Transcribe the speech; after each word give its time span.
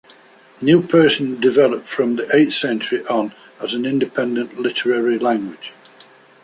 New 0.63 0.81
Persian 0.81 1.39
developed 1.39 1.87
from 1.87 2.15
the 2.15 2.27
eighth 2.35 2.53
century 2.53 3.05
on 3.05 3.35
as 3.61 3.75
an 3.75 3.85
independent 3.85 4.57
literary 4.59 5.19
language. 5.19 5.73